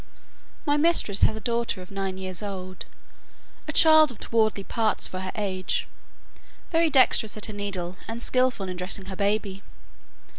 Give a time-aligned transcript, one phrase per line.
[0.65, 2.85] My mistress had a daughter of nine years old,
[3.67, 5.85] a child of towardly parts for her age,
[6.71, 9.61] very dexterous at her needle, and skilful in dressing her baby.